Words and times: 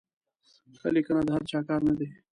ښه 0.79 0.89
لیکنه 0.95 1.21
د 1.25 1.29
هر 1.35 1.43
چا 1.51 1.59
کار 1.67 1.81
نه 1.87 1.93
دی. 1.99 2.07